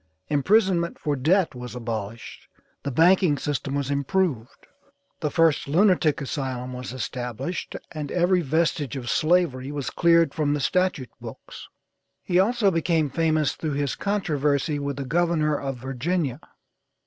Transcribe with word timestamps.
Imprisonment 0.29 0.97
for 0.97 1.15
debt 1.15 1.53
was 1.53 1.75
abolished, 1.75 2.47
the 2.81 2.89
banking 2.89 3.37
system 3.37 3.75
was 3.75 3.91
improved, 3.91 4.65
the 5.19 5.29
first 5.29 5.67
lunatic 5.67 6.21
asylum 6.21 6.73
was 6.73 6.91
established, 6.91 7.75
and 7.91 8.11
every 8.11 8.41
vestige 8.41 8.95
of 8.95 9.11
slavery 9.11 9.71
was 9.71 9.91
cleared 9.91 10.33
from 10.33 10.55
the 10.55 10.59
statute 10.59 11.11
books. 11.21 11.67
He 12.23 12.39
also 12.39 12.71
became 12.71 13.11
famous 13.11 13.53
through 13.53 13.73
his 13.73 13.95
controversy 13.95 14.79
with 14.79 14.95
the 14.97 15.05
Governor 15.05 15.55
of 15.55 15.77
Virginia. 15.77 16.39